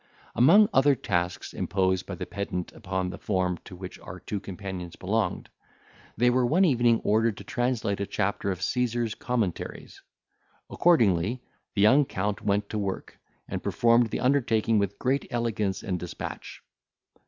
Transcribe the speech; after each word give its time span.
Among 0.33 0.67
other 0.73 0.95
tasks 0.95 1.53
imposed 1.53 2.07
by 2.07 2.15
the 2.15 2.25
pedant 2.25 2.71
upon 2.71 3.11
the 3.11 3.19
form 3.19 3.59
to 3.65 3.75
which 3.75 3.99
our 3.99 4.19
two 4.19 4.39
companions 4.39 4.95
belonged, 4.95 5.49
they 6.17 6.31
were 6.31 6.43
one 6.43 6.65
evening 6.65 7.01
ordered 7.03 7.37
to 7.37 7.43
translate 7.43 7.99
a 7.99 8.07
chapter 8.07 8.49
of 8.49 8.63
Caesar's 8.63 9.13
Commentaries. 9.13 10.01
Accordingly 10.71 11.43
the 11.75 11.81
young 11.83 12.05
Count 12.05 12.41
went 12.41 12.67
to 12.69 12.79
work, 12.79 13.19
and 13.47 13.61
performed 13.61 14.07
the 14.09 14.21
undertaking 14.21 14.79
with 14.79 14.97
great 14.97 15.27
elegance 15.29 15.83
and 15.83 15.99
despatch. 15.99 16.63